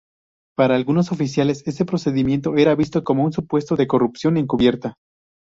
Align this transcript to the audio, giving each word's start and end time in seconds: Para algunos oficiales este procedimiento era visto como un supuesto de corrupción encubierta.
Para 0.57 0.73
algunos 0.77 1.11
oficiales 1.11 1.61
este 1.67 1.85
procedimiento 1.85 2.57
era 2.57 2.73
visto 2.73 3.03
como 3.03 3.23
un 3.23 3.31
supuesto 3.33 3.75
de 3.75 3.85
corrupción 3.85 4.35
encubierta. 4.37 4.95